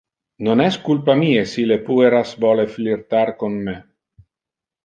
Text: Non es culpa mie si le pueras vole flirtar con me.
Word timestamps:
Non 0.45 0.61
es 0.67 0.77
culpa 0.87 1.15
mie 1.19 1.43
si 1.51 1.67
le 1.73 1.77
pueras 1.89 2.33
vole 2.47 2.67
flirtar 2.79 3.33
con 3.43 3.63
me. 3.69 3.77